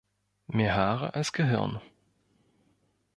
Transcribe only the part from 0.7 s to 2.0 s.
Haare als Gehirn.